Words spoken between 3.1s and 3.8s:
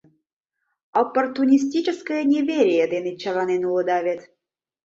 черланен